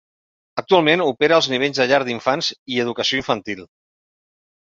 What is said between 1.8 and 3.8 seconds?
de llar d'infants i educació infantil.